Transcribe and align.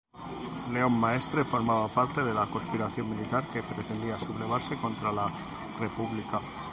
León 0.73 0.99
Maestre 0.99 1.43
formaba 1.43 1.87
parte 1.87 2.23
de 2.23 2.33
la 2.33 2.47
conspiración 2.47 3.07
militar 3.11 3.43
que 3.53 3.61
pretendía 3.61 4.19
sublevarse 4.19 4.75
contra 4.77 5.11
la 5.11 5.31
República. 5.79 6.41